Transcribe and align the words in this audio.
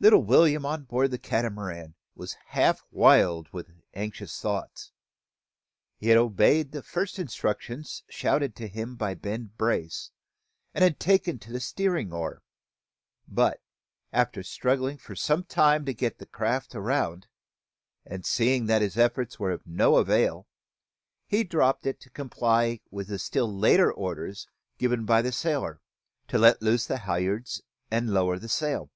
Little 0.00 0.24
William, 0.24 0.66
on 0.66 0.86
board 0.86 1.12
the 1.12 1.20
Catamaran, 1.20 1.94
was 2.16 2.34
half 2.46 2.82
wild 2.90 3.48
with 3.52 3.70
anxious 3.94 4.36
thoughts. 4.40 4.90
He 5.98 6.08
had 6.08 6.18
obeyed 6.18 6.72
the 6.72 6.82
first 6.82 7.16
instructions 7.16 8.02
shouted 8.08 8.56
to 8.56 8.66
him 8.66 8.96
by 8.96 9.14
Ben 9.14 9.52
Brace, 9.56 10.10
and 10.74 10.98
taken 10.98 11.38
to 11.38 11.52
the 11.52 11.60
steering 11.60 12.12
oar; 12.12 12.42
but, 13.28 13.62
after 14.12 14.42
struggling 14.42 14.98
for 14.98 15.14
some 15.14 15.44
time 15.44 15.84
to 15.84 15.94
get 15.94 16.18
the 16.18 16.26
craft 16.26 16.74
round, 16.74 17.28
and 18.04 18.26
seeing 18.26 18.66
that 18.66 18.82
his 18.82 18.98
efforts 18.98 19.38
were 19.38 19.52
of 19.52 19.64
no 19.64 19.98
avail, 19.98 20.48
he 21.24 21.44
dropped 21.44 21.86
it 21.86 22.00
to 22.00 22.10
comply 22.10 22.80
with 22.90 23.06
the 23.06 23.18
still 23.20 23.56
later 23.56 23.92
orders 23.92 24.48
given 24.76 25.04
by 25.04 25.22
the 25.22 25.30
sailor: 25.30 25.80
to 26.26 26.36
let 26.36 26.60
loose 26.62 26.84
the 26.84 26.98
halliards 26.98 27.62
and 27.92 28.10
lower 28.12 28.40
the 28.40 28.48
sail. 28.48 28.90